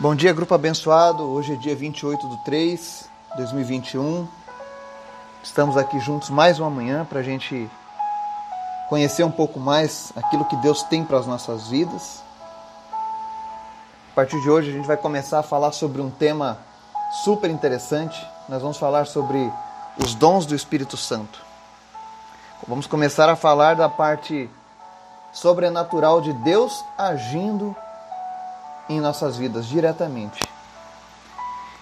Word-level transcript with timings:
Bom 0.00 0.12
dia, 0.12 0.32
grupo 0.32 0.52
abençoado. 0.52 1.22
Hoje 1.22 1.52
é 1.52 1.56
dia 1.56 1.76
28 1.76 2.28
de 2.28 2.44
3 2.44 3.08
de 3.30 3.36
2021. 3.36 4.26
Estamos 5.40 5.76
aqui 5.76 6.00
juntos 6.00 6.30
mais 6.30 6.58
uma 6.58 6.68
manhã 6.68 7.04
para 7.04 7.20
a 7.20 7.22
gente 7.22 7.70
conhecer 8.88 9.22
um 9.22 9.30
pouco 9.30 9.60
mais 9.60 10.12
aquilo 10.16 10.46
que 10.46 10.56
Deus 10.56 10.82
tem 10.82 11.04
para 11.04 11.16
as 11.16 11.28
nossas 11.28 11.68
vidas. 11.68 12.24
A 14.10 14.14
partir 14.16 14.40
de 14.40 14.50
hoje, 14.50 14.70
a 14.70 14.72
gente 14.72 14.86
vai 14.86 14.96
começar 14.96 15.38
a 15.38 15.44
falar 15.44 15.70
sobre 15.70 16.02
um 16.02 16.10
tema 16.10 16.58
super 17.22 17.48
interessante. 17.48 18.20
Nós 18.48 18.60
vamos 18.60 18.76
falar 18.76 19.06
sobre 19.06 19.48
os 20.04 20.12
dons 20.16 20.44
do 20.44 20.56
Espírito 20.56 20.96
Santo. 20.96 21.40
Vamos 22.66 22.88
começar 22.88 23.28
a 23.28 23.36
falar 23.36 23.76
da 23.76 23.88
parte 23.88 24.50
sobrenatural 25.32 26.20
de 26.20 26.32
Deus 26.32 26.84
agindo 26.98 27.76
em 28.88 29.00
nossas 29.00 29.36
vidas 29.36 29.66
diretamente. 29.66 30.40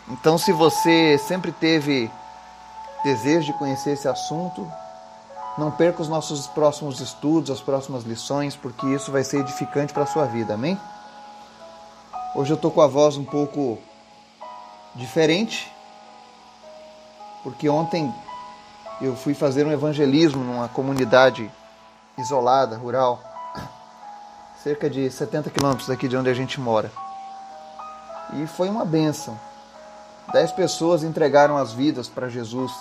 Então, 0.08 0.36
se 0.36 0.52
você 0.52 1.18
sempre 1.18 1.52
teve 1.52 2.10
desejo 3.04 3.52
de 3.52 3.58
conhecer 3.58 3.92
esse 3.92 4.08
assunto, 4.08 4.70
não 5.56 5.70
perca 5.70 6.02
os 6.02 6.08
nossos 6.08 6.46
próximos 6.46 7.00
estudos, 7.00 7.50
as 7.50 7.60
próximas 7.60 8.04
lições, 8.04 8.56
porque 8.56 8.86
isso 8.86 9.12
vai 9.12 9.24
ser 9.24 9.40
edificante 9.40 9.92
para 9.92 10.04
a 10.04 10.06
sua 10.06 10.24
vida, 10.24 10.54
amém? 10.54 10.78
Hoje 12.34 12.52
eu 12.52 12.56
estou 12.56 12.70
com 12.70 12.80
a 12.80 12.86
voz 12.86 13.16
um 13.16 13.24
pouco 13.24 13.78
diferente, 14.94 15.70
porque 17.42 17.68
ontem 17.68 18.12
eu 19.00 19.16
fui 19.16 19.34
fazer 19.34 19.66
um 19.66 19.72
evangelismo 19.72 20.42
numa 20.42 20.68
comunidade 20.68 21.50
isolada, 22.16 22.76
rural 22.76 23.31
cerca 24.62 24.88
de 24.88 25.10
70 25.10 25.50
quilômetros 25.50 25.88
daqui 25.88 26.06
de 26.06 26.16
onde 26.16 26.30
a 26.30 26.34
gente 26.34 26.60
mora. 26.60 26.90
E 28.34 28.46
foi 28.46 28.68
uma 28.68 28.84
benção. 28.84 29.38
Dez 30.32 30.52
pessoas 30.52 31.02
entregaram 31.02 31.56
as 31.56 31.72
vidas 31.72 32.08
para 32.08 32.28
Jesus. 32.28 32.72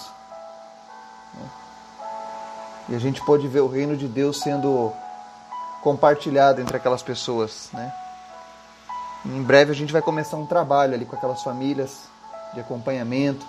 E 2.88 2.96
a 2.96 3.00
gente 3.00 3.24
pôde 3.26 3.48
ver 3.48 3.62
o 3.62 3.68
reino 3.68 3.98
de 3.98 4.08
Deus 4.08 4.40
sendo 4.40 4.94
compartilhado 5.82 6.62
entre 6.62 6.78
aquelas 6.78 7.02
pessoas. 7.02 7.70
Né? 7.74 7.92
Em 9.26 9.42
breve 9.42 9.72
a 9.72 9.76
gente 9.76 9.92
vai 9.92 10.02
começar 10.02 10.38
um 10.38 10.46
trabalho 10.46 10.94
ali 10.94 11.06
com 11.06 11.16
aquelas 11.16 11.42
famílias 11.42 12.04
de 12.54 12.60
acompanhamento, 12.60 13.46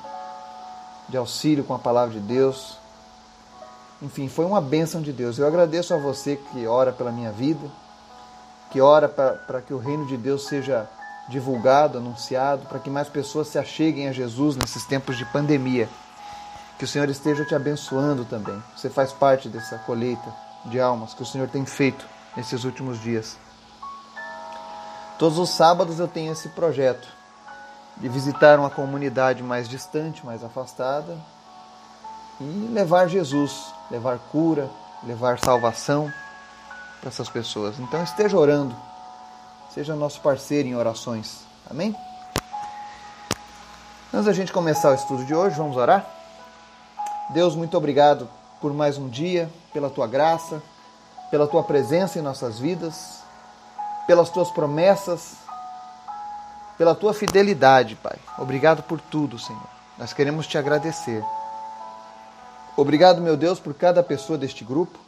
de 1.08 1.16
auxílio 1.19 1.64
com 1.64 1.75
a 1.75 1.78
palavra 1.78 2.14
de 2.14 2.20
Deus. 2.20 2.78
Enfim, 4.00 4.28
foi 4.28 4.47
uma 4.47 4.60
bênção 4.60 5.03
de 5.03 5.12
Deus. 5.12 5.38
Eu 5.38 5.47
agradeço 5.47 5.92
a 5.92 5.98
você 5.98 6.36
que 6.36 6.66
ora 6.66 6.92
pela 6.92 7.12
minha 7.12 7.30
vida 7.30 7.81
que 8.73 8.81
ora 8.81 9.06
para 9.06 9.61
que 9.61 9.75
o 9.75 9.78
reino 9.78 10.06
de 10.06 10.17
Deus 10.17 10.47
seja 10.47 10.89
divulgado, 11.28 11.98
anunciado, 11.98 12.67
para 12.67 12.78
que 12.78 12.89
mais 12.89 13.06
pessoas 13.06 13.48
se 13.48 13.59
acheguem 13.59 14.09
a 14.09 14.12
Jesus 14.12 14.56
nesses 14.56 14.87
tempos 14.87 15.19
de 15.19 15.27
pandemia. 15.27 15.87
Que 16.78 16.84
o 16.87 16.89
Senhor 16.89 17.09
esteja 17.11 17.45
te 17.45 17.55
abençoando 17.55 18.25
também. 18.25 18.61
Você 18.75 18.89
faz 18.89 19.12
parte 19.12 19.47
dessa 19.47 19.77
colheita 19.81 20.34
de 20.65 20.81
almas 20.81 21.12
que 21.12 21.23
o 21.23 21.27
Senhor 21.27 21.48
tem 21.48 21.67
feito 21.67 22.06
nesses 22.34 22.65
últimos 22.65 22.98
dias. 22.98 23.37
Todos 25.19 25.39
os 25.39 25.50
sábados 25.50 26.00
eu 26.00 26.09
tenho 26.09 26.33
esse 26.33 26.48
projeto 26.48 27.06
de 27.98 28.09
visitar 28.09 28.59
uma 28.59 28.70
comunidade 28.70 29.43
mais 29.43 29.69
distante, 29.69 30.25
mais 30.25 30.43
afastada 30.43 31.19
e 32.41 32.70
levar 32.73 33.06
Jesus, 33.06 33.67
levar 33.91 34.19
cura, 34.19 34.70
levar 35.05 35.39
salvação 35.39 36.11
para 37.03 37.08
essas 37.08 37.28
pessoas. 37.28 37.81
Então 37.81 38.00
esteja 38.05 38.39
orando. 38.39 38.75
Seja 39.75 39.97
nosso 39.97 40.20
parceiro 40.20 40.69
em 40.69 40.77
orações. 40.77 41.41
Amém? 41.69 41.97
Antes 44.14 44.27
da 44.27 44.33
gente 44.33 44.53
começar 44.53 44.92
o 44.92 44.94
estudo 44.94 45.25
de 45.25 45.34
hoje, 45.34 45.56
vamos 45.56 45.77
orar? 45.77 46.06
Deus, 47.31 47.56
muito 47.56 47.77
obrigado 47.77 48.28
por 48.61 48.72
mais 48.72 48.98
um 48.98 49.09
dia, 49.09 49.50
pela 49.72 49.91
tua 49.91 50.06
graça, 50.06 50.62
pela 51.28 51.49
tua 51.49 51.65
presença 51.65 52.19
em 52.19 52.22
nossas 52.22 52.60
vidas, 52.60 53.19
pelas 54.06 54.31
tuas 54.31 54.50
promessas, 54.53 55.32
pela 56.78 56.94
tua 56.94 57.12
fidelidade, 57.12 57.97
Pai. 57.97 58.19
Obrigado 58.38 58.82
por 58.84 59.00
tudo, 59.00 59.38
Senhor. 59.41 59.66
Nós 59.99 60.12
queremos 60.12 60.47
te 60.47 60.56
agradecer. 60.56 61.25
Obrigado, 62.76 63.21
meu 63.21 63.37
Deus, 63.37 63.59
por 63.59 63.75
cada 63.75 64.03
pessoa 64.03 64.38
deste 64.38 64.62
grupo 64.65 64.99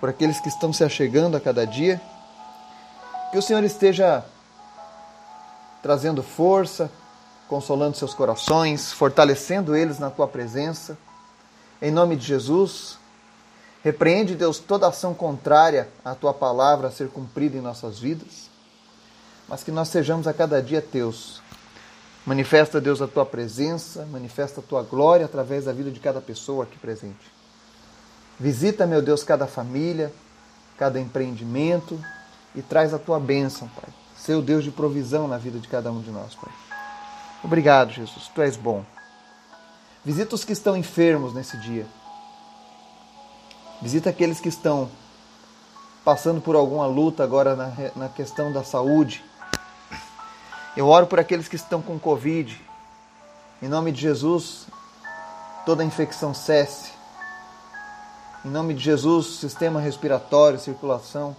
por 0.00 0.08
aqueles 0.08 0.40
que 0.40 0.48
estão 0.48 0.72
se 0.72 0.84
achegando 0.84 1.36
a 1.36 1.40
cada 1.40 1.66
dia. 1.66 2.00
Que 3.30 3.38
o 3.38 3.42
Senhor 3.42 3.62
esteja 3.64 4.24
trazendo 5.82 6.22
força, 6.22 6.90
consolando 7.48 7.96
seus 7.96 8.14
corações, 8.14 8.92
fortalecendo 8.92 9.74
eles 9.74 9.98
na 9.98 10.10
tua 10.10 10.28
presença. 10.28 10.98
Em 11.80 11.90
nome 11.90 12.16
de 12.16 12.26
Jesus, 12.26 12.98
repreende, 13.82 14.34
Deus, 14.34 14.58
toda 14.58 14.88
ação 14.88 15.14
contrária 15.14 15.88
à 16.04 16.14
tua 16.14 16.34
palavra 16.34 16.88
a 16.88 16.90
ser 16.90 17.08
cumprida 17.08 17.56
em 17.56 17.60
nossas 17.60 17.98
vidas, 17.98 18.50
mas 19.48 19.62
que 19.62 19.70
nós 19.70 19.88
sejamos 19.88 20.26
a 20.26 20.32
cada 20.32 20.62
dia 20.62 20.82
teus. 20.82 21.40
Manifesta, 22.26 22.80
Deus, 22.80 23.00
a 23.00 23.06
tua 23.06 23.24
presença, 23.24 24.04
manifesta 24.06 24.60
a 24.60 24.62
tua 24.62 24.82
glória 24.82 25.24
através 25.24 25.64
da 25.64 25.72
vida 25.72 25.90
de 25.90 26.00
cada 26.00 26.20
pessoa 26.20 26.64
aqui 26.64 26.76
presente. 26.78 27.37
Visita, 28.38 28.86
meu 28.86 29.02
Deus, 29.02 29.24
cada 29.24 29.46
família, 29.46 30.12
cada 30.76 31.00
empreendimento 31.00 32.00
e 32.54 32.62
traz 32.62 32.94
a 32.94 32.98
tua 32.98 33.18
bênção, 33.18 33.68
Pai. 33.68 33.92
Seu 34.16 34.40
Deus 34.40 34.64
de 34.64 34.70
provisão 34.70 35.26
na 35.26 35.38
vida 35.38 35.58
de 35.58 35.66
cada 35.66 35.90
um 35.90 36.00
de 36.00 36.10
nós, 36.10 36.34
Pai. 36.34 36.52
Obrigado, 37.42 37.92
Jesus. 37.92 38.28
Tu 38.34 38.42
és 38.42 38.56
bom. 38.56 38.84
Visita 40.04 40.34
os 40.34 40.44
que 40.44 40.52
estão 40.52 40.76
enfermos 40.76 41.34
nesse 41.34 41.56
dia. 41.58 41.86
Visita 43.82 44.10
aqueles 44.10 44.40
que 44.40 44.48
estão 44.48 44.90
passando 46.04 46.40
por 46.40 46.56
alguma 46.56 46.86
luta 46.86 47.22
agora 47.22 47.54
na, 47.54 47.72
na 47.94 48.08
questão 48.08 48.52
da 48.52 48.64
saúde. 48.64 49.24
Eu 50.76 50.86
oro 50.88 51.06
por 51.06 51.18
aqueles 51.18 51.48
que 51.48 51.56
estão 51.56 51.82
com 51.82 51.98
Covid. 51.98 52.60
Em 53.60 53.68
nome 53.68 53.90
de 53.92 54.00
Jesus, 54.00 54.66
toda 55.66 55.84
infecção 55.84 56.32
cesse. 56.32 56.97
Em 58.44 58.50
nome 58.50 58.72
de 58.72 58.80
Jesus, 58.80 59.38
sistema 59.40 59.80
respiratório, 59.80 60.60
circulação, 60.60 61.34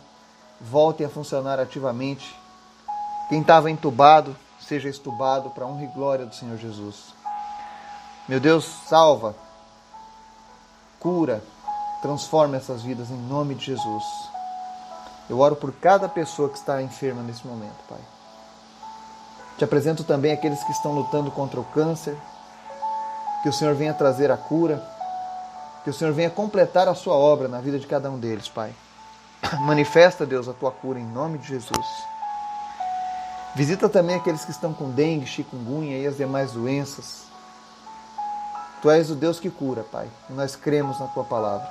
volte 0.59 1.01
a 1.01 1.09
funcionar 1.09 1.57
ativamente. 1.57 2.35
Quem 3.29 3.39
estava 3.39 3.71
entubado, 3.71 4.35
seja 4.59 4.89
estubado 4.89 5.49
para 5.51 5.65
honra 5.65 5.85
e 5.85 5.87
glória 5.87 6.25
do 6.25 6.35
Senhor 6.35 6.57
Jesus. 6.57 7.13
Meu 8.27 8.41
Deus, 8.41 8.65
salva, 8.87 9.33
cura, 10.99 11.41
transforma 12.01 12.57
essas 12.57 12.81
vidas 12.81 13.09
em 13.09 13.17
nome 13.17 13.55
de 13.55 13.67
Jesus. 13.67 14.03
Eu 15.29 15.39
oro 15.39 15.55
por 15.55 15.71
cada 15.71 16.09
pessoa 16.09 16.49
que 16.49 16.57
está 16.57 16.81
enferma 16.81 17.21
nesse 17.21 17.47
momento, 17.47 17.77
Pai. 17.87 17.99
Te 19.57 19.63
apresento 19.63 20.03
também 20.03 20.33
aqueles 20.33 20.61
que 20.65 20.71
estão 20.73 20.91
lutando 20.91 21.31
contra 21.31 21.59
o 21.59 21.65
câncer. 21.65 22.17
Que 23.41 23.47
o 23.47 23.53
Senhor 23.53 23.73
venha 23.73 23.93
trazer 23.93 24.29
a 24.31 24.37
cura 24.37 24.98
que 25.83 25.89
o 25.89 25.93
Senhor 25.93 26.13
venha 26.13 26.29
completar 26.29 26.87
a 26.87 26.95
sua 26.95 27.15
obra 27.15 27.47
na 27.47 27.61
vida 27.61 27.79
de 27.79 27.87
cada 27.87 28.09
um 28.09 28.19
deles, 28.19 28.47
Pai. 28.47 28.73
Manifesta, 29.61 30.25
Deus, 30.25 30.47
a 30.47 30.53
tua 30.53 30.71
cura 30.71 30.99
em 30.99 31.05
nome 31.05 31.37
de 31.37 31.47
Jesus. 31.47 31.87
Visita 33.55 33.89
também 33.89 34.15
aqueles 34.15 34.45
que 34.45 34.51
estão 34.51 34.73
com 34.73 34.91
dengue, 34.91 35.25
chikungunya 35.25 35.97
e 35.97 36.05
as 36.05 36.17
demais 36.17 36.51
doenças. 36.51 37.23
Tu 38.81 38.89
és 38.89 39.09
o 39.09 39.15
Deus 39.15 39.39
que 39.39 39.49
cura, 39.49 39.83
Pai, 39.83 40.07
e 40.29 40.33
nós 40.33 40.55
cremos 40.55 40.99
na 40.99 41.07
tua 41.07 41.23
palavra. 41.23 41.69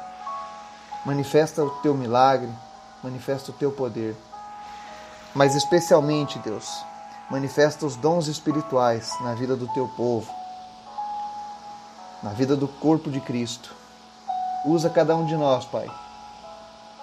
Manifesta 1.07 1.63
o 1.63 1.71
teu 1.81 1.95
milagre, 1.95 2.51
manifesta 3.03 3.51
o 3.51 3.55
teu 3.55 3.71
poder. 3.71 4.15
Mas 5.35 5.55
especialmente, 5.55 6.39
Deus, 6.41 6.69
manifesta 7.31 7.87
os 7.87 7.97
dons 7.97 8.27
espirituais 8.27 9.15
na 9.21 9.35
vida 9.35 9.55
do 9.57 9.69
teu 9.69 9.87
povo, 9.89 10.31
na 12.23 12.31
vida 12.31 12.57
do 12.57 12.67
corpo 12.67 13.11
de 13.11 13.21
Cristo. 13.21 13.75
Usa 14.65 14.91
cada 14.91 15.15
um 15.15 15.25
de 15.25 15.37
nós, 15.37 15.65
Pai, 15.65 15.89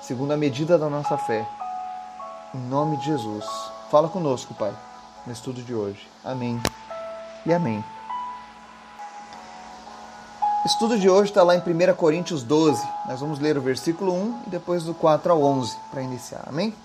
segundo 0.02 0.34
a 0.34 0.38
medida 0.38 0.78
da 0.78 0.90
nossa 0.90 1.18
fé. 1.18 1.48
Em 2.54 2.60
nome 2.60 2.98
de 2.98 3.06
Jesus. 3.06 3.46
Fala 3.90 4.10
conosco, 4.10 4.54
Pai, 4.54 4.74
no 5.26 5.32
estudo 5.32 5.62
de 5.62 5.74
hoje. 5.74 6.06
Amém 6.24 6.62
e 7.46 7.54
amém. 7.54 7.84
O 10.64 10.68
estudo 10.68 11.00
de 11.00 11.10
hoje 11.10 11.32
está 11.32 11.44
lá 11.44 11.56
em 11.56 11.60
1 11.60 11.96
Coríntios 11.96 12.44
12. 12.44 12.86
Nós 13.08 13.22
vamos 13.22 13.40
ler 13.40 13.58
o 13.58 13.62
versículo 13.62 14.14
1 14.14 14.44
e 14.48 14.50
depois 14.50 14.84
do 14.84 14.94
4 14.94 15.32
ao 15.32 15.42
11 15.42 15.78
para 15.92 16.02
iniciar. 16.02 16.44
Amém? 16.48 16.76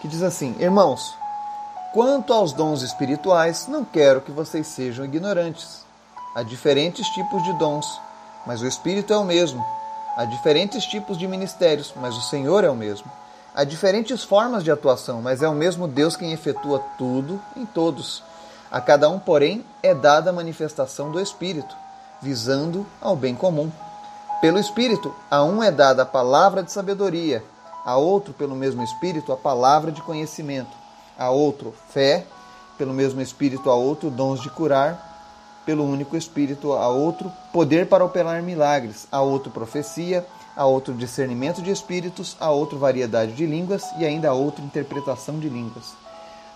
Que 0.00 0.06
diz 0.06 0.22
assim: 0.22 0.54
Irmãos, 0.60 1.16
quanto 1.92 2.32
aos 2.32 2.52
dons 2.52 2.82
espirituais, 2.82 3.66
não 3.66 3.84
quero 3.84 4.20
que 4.20 4.30
vocês 4.30 4.68
sejam 4.68 5.04
ignorantes. 5.04 5.84
Há 6.36 6.42
diferentes 6.42 7.08
tipos 7.08 7.42
de 7.42 7.52
dons 7.54 8.05
mas 8.46 8.62
o 8.62 8.66
Espírito 8.66 9.12
é 9.12 9.16
o 9.16 9.24
mesmo. 9.24 9.64
Há 10.16 10.24
diferentes 10.24 10.84
tipos 10.86 11.18
de 11.18 11.26
ministérios, 11.26 11.92
mas 11.96 12.16
o 12.16 12.22
Senhor 12.22 12.64
é 12.64 12.70
o 12.70 12.74
mesmo. 12.74 13.10
Há 13.54 13.64
diferentes 13.64 14.22
formas 14.22 14.62
de 14.62 14.70
atuação, 14.70 15.20
mas 15.20 15.42
é 15.42 15.48
o 15.48 15.54
mesmo 15.54 15.88
Deus 15.88 16.16
quem 16.16 16.32
efetua 16.32 16.78
tudo 16.96 17.40
em 17.56 17.66
todos. 17.66 18.22
A 18.70 18.80
cada 18.80 19.08
um, 19.08 19.18
porém, 19.18 19.64
é 19.82 19.94
dada 19.94 20.30
a 20.30 20.32
manifestação 20.32 21.10
do 21.10 21.20
Espírito, 21.20 21.74
visando 22.20 22.86
ao 23.00 23.16
bem 23.16 23.34
comum. 23.34 23.70
Pelo 24.40 24.58
Espírito, 24.58 25.14
a 25.30 25.42
um 25.42 25.62
é 25.62 25.70
dada 25.70 26.02
a 26.02 26.06
palavra 26.06 26.62
de 26.62 26.70
sabedoria, 26.70 27.42
a 27.84 27.96
outro, 27.96 28.34
pelo 28.34 28.54
mesmo 28.54 28.82
Espírito, 28.82 29.32
a 29.32 29.36
palavra 29.36 29.90
de 29.90 30.02
conhecimento, 30.02 30.76
a 31.18 31.30
outro, 31.30 31.74
fé, 31.88 32.26
pelo 32.76 32.92
mesmo 32.92 33.20
Espírito, 33.20 33.70
a 33.70 33.74
outro, 33.74 34.10
dons 34.10 34.40
de 34.42 34.50
curar, 34.50 35.15
pelo 35.66 35.84
único 35.84 36.16
Espírito, 36.16 36.72
a 36.72 36.88
outro, 36.88 37.30
poder 37.52 37.88
para 37.88 38.04
operar 38.04 38.40
milagres, 38.42 39.08
a 39.10 39.20
outro, 39.20 39.50
profecia, 39.50 40.24
a 40.56 40.64
outro, 40.64 40.94
discernimento 40.94 41.60
de 41.60 41.70
espíritos, 41.70 42.36
a 42.40 42.50
outro, 42.50 42.78
variedade 42.78 43.32
de 43.32 43.44
línguas 43.44 43.84
e 43.98 44.06
ainda 44.06 44.30
a 44.30 44.32
outro, 44.32 44.64
interpretação 44.64 45.38
de 45.40 45.48
línguas. 45.48 45.92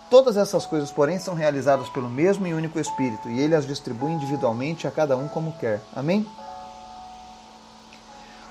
Todas 0.09 0.37
essas 0.37 0.65
coisas, 0.65 0.91
porém, 0.91 1.19
são 1.19 1.35
realizadas 1.35 1.89
pelo 1.89 2.09
mesmo 2.09 2.47
e 2.47 2.55
único 2.55 2.81
Espírito, 2.81 3.29
e 3.29 3.41
ele 3.41 3.55
as 3.55 3.67
distribui 3.67 4.13
individualmente 4.13 4.87
a 4.87 4.91
cada 4.91 5.17
um 5.17 5.29
como 5.29 5.53
quer. 5.53 5.83
Amém? 5.95 6.27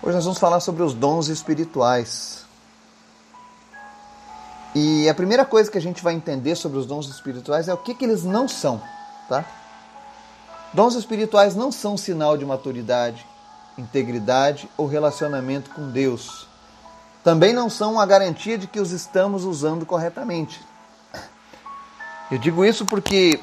Hoje 0.01 0.15
nós 0.15 0.23
vamos 0.23 0.39
falar 0.39 0.59
sobre 0.59 0.83
os 0.83 0.93
dons 0.93 1.27
espirituais. 1.27 2.45
E 4.75 5.09
a 5.09 5.13
primeira 5.13 5.43
coisa 5.43 5.69
que 5.69 5.77
a 5.77 5.81
gente 5.81 6.03
vai 6.03 6.13
entender 6.13 6.55
sobre 6.55 6.77
os 6.77 6.85
dons 6.85 7.09
espirituais 7.09 7.67
é 7.67 7.73
o 7.73 7.77
que, 7.77 7.95
que 7.95 8.05
eles 8.05 8.23
não 8.23 8.47
são, 8.47 8.81
tá? 9.27 9.43
Dons 10.73 10.95
espirituais 10.95 11.55
não 11.55 11.71
são 11.71 11.97
sinal 11.97 12.37
de 12.37 12.45
maturidade, 12.45 13.25
integridade 13.77 14.69
ou 14.77 14.85
relacionamento 14.85 15.71
com 15.71 15.89
Deus. 15.89 16.47
Também 17.23 17.53
não 17.53 17.69
são 17.69 17.99
a 17.99 18.05
garantia 18.05 18.57
de 18.57 18.67
que 18.67 18.79
os 18.79 18.91
estamos 18.91 19.43
usando 19.43 19.85
corretamente. 19.85 20.61
Eu 22.31 22.37
digo 22.37 22.63
isso 22.63 22.85
porque 22.85 23.39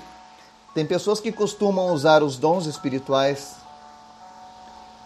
tem 0.74 0.86
pessoas 0.86 1.20
que 1.20 1.32
costumam 1.32 1.92
usar 1.92 2.22
os 2.22 2.36
dons 2.36 2.66
espirituais 2.66 3.56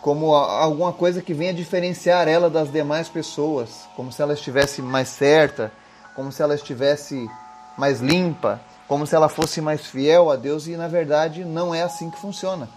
como 0.02 0.34
alguma 0.34 0.92
coisa 0.92 1.20
que 1.20 1.34
venha 1.34 1.52
diferenciar 1.52 2.26
ela 2.26 2.48
das 2.48 2.72
demais 2.72 3.08
pessoas, 3.08 3.86
como 3.94 4.10
se 4.10 4.22
ela 4.22 4.32
estivesse 4.32 4.80
mais 4.80 5.08
certa, 5.08 5.70
como 6.14 6.32
se 6.32 6.42
ela 6.42 6.54
estivesse 6.54 7.28
mais 7.76 8.00
limpa, 8.00 8.60
como 8.90 9.06
se 9.06 9.14
ela 9.14 9.28
fosse 9.28 9.60
mais 9.60 9.86
fiel 9.86 10.32
a 10.32 10.34
Deus 10.34 10.66
e 10.66 10.76
na 10.76 10.88
verdade 10.88 11.44
não 11.44 11.72
é 11.72 11.80
assim 11.80 12.10
que 12.10 12.18
funciona. 12.18 12.68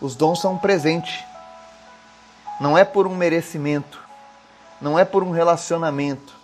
Os 0.00 0.16
dons 0.16 0.40
são 0.40 0.54
um 0.54 0.58
presente. 0.58 1.22
Não 2.58 2.78
é 2.78 2.86
por 2.86 3.06
um 3.06 3.14
merecimento, 3.14 4.00
não 4.80 4.98
é 4.98 5.04
por 5.04 5.22
um 5.22 5.30
relacionamento. 5.30 6.34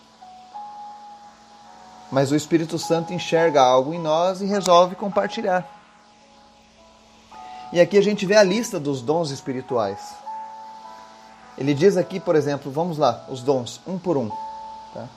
Mas 2.13 2.31
o 2.31 2.37
Espírito 2.37 2.79
Santo 2.79 3.15
enxerga 3.15 3.63
algo 3.63 3.95
em 3.95 3.99
nós 3.99 4.43
e 4.43 4.45
resolve 4.45 4.95
compartilhar. 4.95 5.67
E 7.73 7.81
aqui 7.81 7.97
a 7.97 8.03
gente 8.03 8.27
vê 8.27 8.37
a 8.37 8.43
lista 8.43 8.79
dos 8.79 9.01
dons 9.01 9.31
espirituais. 9.31 10.01
Ele 11.57 11.73
diz 11.73 11.97
aqui, 11.97 12.21
por 12.21 12.37
exemplo, 12.37 12.71
vamos 12.71 12.99
lá, 12.99 13.25
os 13.31 13.43
dons, 13.43 13.81
um 13.87 13.99
por 13.99 14.19
um. 14.19 14.29
Tá? 14.93 15.09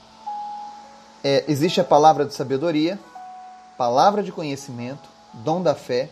É, 1.22 1.44
existe 1.50 1.81
a 1.81 1.84
palavra 1.84 2.24
de 2.24 2.34
sabedoria, 2.34 2.98
palavra 3.77 4.23
de 4.23 4.31
conhecimento, 4.31 5.07
dom 5.33 5.61
da 5.61 5.75
fé, 5.75 6.09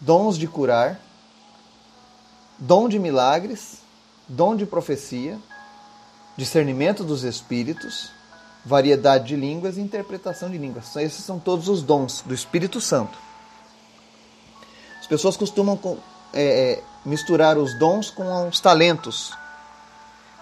dons 0.00 0.38
de 0.38 0.46
curar, 0.46 1.00
dom 2.58 2.88
de 2.88 2.98
milagres, 2.98 3.78
dom 4.28 4.54
de 4.54 4.66
profecia, 4.66 5.38
discernimento 6.36 7.02
dos 7.02 7.24
espíritos, 7.24 8.10
variedade 8.64 9.28
de 9.28 9.36
línguas 9.36 9.76
e 9.76 9.80
interpretação 9.80 10.50
de 10.50 10.58
línguas. 10.58 10.94
Esses 10.96 11.24
são 11.24 11.38
todos 11.38 11.68
os 11.68 11.82
dons 11.82 12.22
do 12.22 12.34
Espírito 12.34 12.80
Santo. 12.80 13.18
As 15.00 15.06
pessoas 15.06 15.36
costumam 15.36 15.78
é, 16.32 16.42
é, 16.42 16.82
misturar 17.04 17.56
os 17.56 17.74
dons 17.78 18.10
com 18.10 18.48
os 18.48 18.60
talentos, 18.60 19.32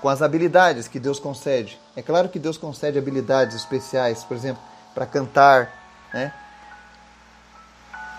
com 0.03 0.09
as 0.09 0.21
habilidades 0.21 0.89
que 0.89 0.99
Deus 0.99 1.19
concede. 1.19 1.79
É 1.95 2.03
claro 2.03 2.29
que 2.29 2.39
Deus 2.39 2.59
concede 2.59 2.99
habilidades 2.99 3.57
especiais, 3.57 4.25
por 4.25 4.37
exemplo, 4.37 4.63
para 4.95 5.07
cantar, 5.07 5.86
né? 6.17 6.33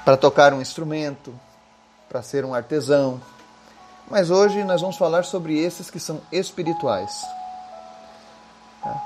para 0.05 0.15
tocar 0.15 0.53
um 0.53 0.61
instrumento, 0.61 1.33
para 2.07 2.21
ser 2.21 2.45
um 2.45 2.53
artesão. 2.53 3.19
Mas 4.09 4.29
hoje 4.29 4.63
nós 4.63 4.81
vamos 4.81 4.95
falar 4.95 5.25
sobre 5.25 5.59
esses 5.59 5.89
que 5.89 5.99
são 5.99 6.21
espirituais. 6.31 7.25
Tá? 8.81 9.03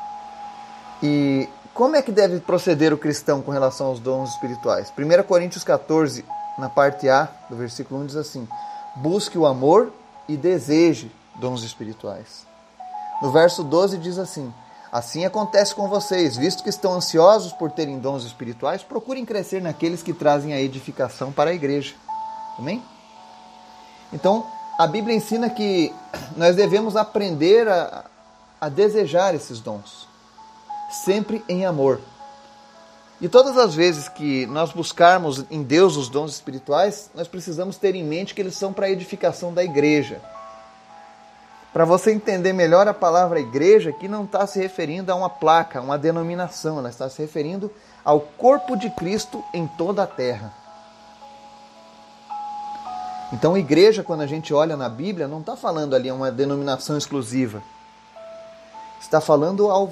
E 1.02 1.50
como 1.74 1.96
é 1.96 2.02
que 2.02 2.12
deve 2.12 2.40
proceder 2.42 2.94
o 2.94 2.98
cristão 2.98 3.42
com 3.42 3.50
relação 3.50 3.88
aos 3.88 4.00
dons 4.00 4.32
espirituais? 4.32 4.92
1 4.96 5.24
Coríntios 5.24 5.64
14, 5.64 6.26
na 6.60 6.70
parte 6.70 7.10
A 7.10 7.30
do 7.50 7.56
versículo 7.56 8.02
1, 8.02 8.06
diz 8.08 8.16
assim: 8.18 8.48
Busque 8.98 9.38
o 9.38 9.48
amor 9.48 9.92
e 10.28 10.36
deseje 10.36 11.10
dons 11.36 11.64
espirituais. 11.64 12.46
No 13.22 13.32
verso 13.32 13.64
12 13.64 13.98
diz 13.98 14.20
assim: 14.20 14.54
Assim 14.92 15.24
acontece 15.24 15.74
com 15.74 15.88
vocês, 15.88 16.36
visto 16.36 16.64
que 16.64 16.70
estão 16.70 16.94
ansiosos 16.94 17.54
por 17.54 17.72
terem 17.72 17.98
dons 17.98 18.26
espirituais, 18.26 18.84
procurem 18.84 19.24
crescer 19.24 19.62
naqueles 19.62 20.04
que 20.04 20.12
trazem 20.12 20.52
a 20.52 20.60
edificação 20.60 21.32
para 21.32 21.52
a 21.52 21.54
igreja. 21.54 21.96
Amém? 22.60 22.84
Então, 24.12 24.46
a 24.78 24.86
Bíblia 24.86 25.16
ensina 25.16 25.50
que 25.50 25.94
nós 26.36 26.58
devemos 26.58 26.98
aprender 26.98 27.70
a, 27.70 28.04
a 28.60 28.68
desejar 28.68 29.34
esses 29.34 29.62
dons, 29.62 30.08
sempre 31.06 31.42
em 31.48 31.66
amor. 31.66 32.02
E 33.22 33.30
todas 33.30 33.58
as 33.58 33.74
vezes 33.74 34.10
que 34.10 34.46
nós 34.48 34.74
buscarmos 34.74 35.46
em 35.50 35.64
Deus 35.64 35.96
os 35.96 36.10
dons 36.10 36.34
espirituais, 36.34 37.10
nós 37.16 37.30
precisamos 37.30 37.78
ter 37.78 37.96
em 37.96 38.04
mente 38.04 38.34
que 38.34 38.42
eles 38.42 38.56
são 38.56 38.74
para 38.74 38.88
a 38.88 38.90
edificação 38.90 39.54
da 39.54 39.64
igreja. 39.64 40.20
Para 41.74 41.86
você 41.86 42.12
entender 42.12 42.52
melhor 42.52 42.88
a 42.88 42.94
palavra 42.94 43.40
igreja, 43.40 43.94
que 43.94 44.08
não 44.08 44.26
está 44.26 44.46
se 44.46 44.60
referindo 44.60 45.12
a 45.12 45.16
uma 45.16 45.30
placa, 45.30 45.80
a 45.80 45.82
uma 45.82 45.98
denominação, 45.98 46.80
ela 46.80 46.90
está 46.90 47.10
se 47.10 47.22
referindo 47.22 47.72
ao 48.04 48.20
corpo 48.20 48.76
de 48.76 48.90
Cristo 48.90 49.44
em 49.54 49.66
toda 49.66 50.04
a 50.04 50.08
terra. 50.08 50.54
Então, 53.32 53.58
igreja, 53.58 54.04
quando 54.04 54.22
a 54.22 54.28
gente 54.28 54.54
olha 54.54 54.76
na 54.76 54.90
Bíblia, 54.90 55.28
não 55.28 55.40
está 55.40 55.56
falando 55.56 55.96
ali 55.96 56.12
uma 56.12 56.30
denominação 56.30 56.98
exclusiva. 56.98 57.64
Está 59.00 59.22
falando 59.22 59.72
ao, 59.72 59.90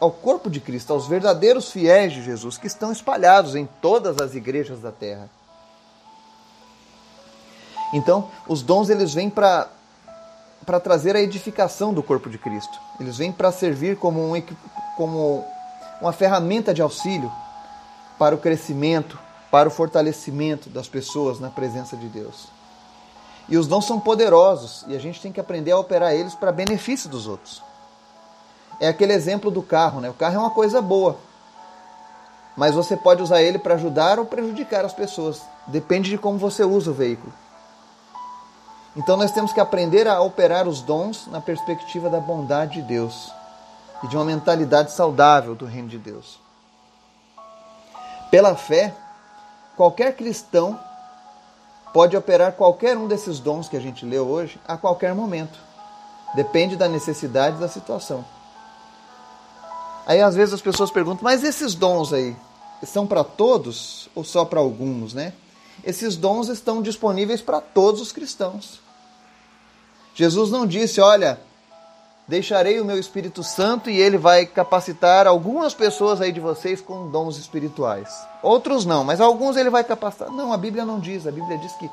ao 0.00 0.10
corpo 0.10 0.50
de 0.50 0.58
Cristo, 0.58 0.92
aos 0.92 1.06
verdadeiros 1.06 1.70
fiéis 1.70 2.12
de 2.12 2.22
Jesus, 2.22 2.58
que 2.58 2.66
estão 2.66 2.90
espalhados 2.90 3.54
em 3.54 3.68
todas 3.80 4.18
as 4.18 4.34
igrejas 4.34 4.80
da 4.80 4.90
terra. 4.90 5.30
Então, 7.92 8.28
os 8.48 8.62
dons 8.62 8.90
eles 8.90 9.14
vêm 9.14 9.30
para 9.30 9.68
para 10.64 10.80
trazer 10.80 11.14
a 11.14 11.20
edificação 11.20 11.92
do 11.92 12.02
corpo 12.02 12.30
de 12.30 12.38
Cristo. 12.38 12.78
Eles 12.98 13.18
vêm 13.18 13.30
para 13.30 13.52
servir 13.52 13.96
como, 13.96 14.34
um, 14.34 14.42
como 14.96 15.44
uma 16.00 16.12
ferramenta 16.12 16.72
de 16.72 16.82
auxílio 16.82 17.30
para 18.18 18.34
o 18.34 18.38
crescimento, 18.38 19.18
para 19.50 19.68
o 19.68 19.72
fortalecimento 19.72 20.68
das 20.70 20.88
pessoas 20.88 21.38
na 21.38 21.50
presença 21.50 21.96
de 21.96 22.08
Deus. 22.08 22.48
E 23.48 23.56
os 23.56 23.68
dons 23.68 23.84
são 23.84 24.00
poderosos 24.00 24.84
e 24.88 24.96
a 24.96 24.98
gente 24.98 25.20
tem 25.20 25.30
que 25.30 25.40
aprender 25.40 25.70
a 25.70 25.78
operar 25.78 26.12
eles 26.12 26.34
para 26.34 26.50
benefício 26.50 27.08
dos 27.08 27.26
outros. 27.28 27.62
É 28.80 28.88
aquele 28.88 29.12
exemplo 29.12 29.50
do 29.50 29.62
carro, 29.62 30.00
né? 30.00 30.10
O 30.10 30.14
carro 30.14 30.34
é 30.34 30.38
uma 30.38 30.50
coisa 30.50 30.82
boa, 30.82 31.16
mas 32.56 32.74
você 32.74 32.96
pode 32.96 33.22
usar 33.22 33.40
ele 33.42 33.58
para 33.58 33.74
ajudar 33.74 34.18
ou 34.18 34.26
prejudicar 34.26 34.84
as 34.84 34.92
pessoas. 34.92 35.42
Depende 35.66 36.10
de 36.10 36.18
como 36.18 36.38
você 36.38 36.64
usa 36.64 36.90
o 36.90 36.94
veículo. 36.94 37.32
Então 38.96 39.14
nós 39.14 39.30
temos 39.30 39.52
que 39.52 39.60
aprender 39.60 40.08
a 40.08 40.22
operar 40.22 40.66
os 40.66 40.80
dons 40.80 41.26
na 41.26 41.38
perspectiva 41.38 42.08
da 42.08 42.18
bondade 42.18 42.80
de 42.80 42.82
Deus 42.82 43.30
e 44.02 44.08
de 44.08 44.16
uma 44.16 44.24
mentalidade 44.24 44.90
saudável 44.92 45.54
do 45.54 45.66
reino 45.66 45.88
de 45.88 45.98
Deus. 45.98 46.40
Pela 48.30 48.56
fé, 48.56 48.94
qualquer 49.76 50.16
cristão 50.16 50.80
pode 51.92 52.16
operar 52.16 52.52
qualquer 52.52 52.96
um 52.96 53.06
desses 53.06 53.38
dons 53.38 53.68
que 53.68 53.76
a 53.76 53.80
gente 53.80 54.06
leu 54.06 54.26
hoje 54.26 54.58
a 54.66 54.78
qualquer 54.78 55.14
momento. 55.14 55.58
Depende 56.34 56.74
da 56.74 56.88
necessidade 56.88 57.58
da 57.58 57.68
situação. 57.68 58.24
Aí 60.06 60.22
às 60.22 60.34
vezes 60.34 60.54
as 60.54 60.62
pessoas 60.62 60.90
perguntam: 60.90 61.22
"Mas 61.22 61.44
esses 61.44 61.74
dons 61.74 62.14
aí 62.14 62.34
são 62.82 63.06
para 63.06 63.22
todos 63.22 64.08
ou 64.14 64.24
só 64.24 64.44
para 64.44 64.58
alguns, 64.58 65.12
né?" 65.12 65.34
Esses 65.84 66.16
dons 66.16 66.48
estão 66.48 66.80
disponíveis 66.80 67.42
para 67.42 67.60
todos 67.60 68.00
os 68.00 68.10
cristãos. 68.10 68.85
Jesus 70.16 70.50
não 70.50 70.66
disse, 70.66 70.98
olha, 70.98 71.38
deixarei 72.26 72.80
o 72.80 72.84
meu 72.86 72.98
Espírito 72.98 73.44
Santo 73.44 73.90
e 73.90 74.00
ele 74.00 74.16
vai 74.16 74.46
capacitar 74.46 75.26
algumas 75.26 75.74
pessoas 75.74 76.22
aí 76.22 76.32
de 76.32 76.40
vocês 76.40 76.80
com 76.80 77.10
dons 77.10 77.36
espirituais. 77.36 78.08
Outros 78.42 78.86
não, 78.86 79.04
mas 79.04 79.20
alguns 79.20 79.58
ele 79.58 79.68
vai 79.68 79.84
capacitar. 79.84 80.32
Não, 80.32 80.54
a 80.54 80.56
Bíblia 80.56 80.86
não 80.86 80.98
diz. 80.98 81.26
A 81.26 81.30
Bíblia 81.30 81.58
diz 81.58 81.70
que 81.72 81.90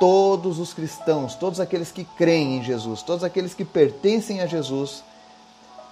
todos 0.00 0.58
os 0.58 0.72
cristãos, 0.72 1.34
todos 1.34 1.60
aqueles 1.60 1.92
que 1.92 2.04
creem 2.16 2.56
em 2.56 2.64
Jesus, 2.64 3.02
todos 3.02 3.22
aqueles 3.22 3.52
que 3.52 3.64
pertencem 3.64 4.40
a 4.40 4.46
Jesus, 4.46 5.04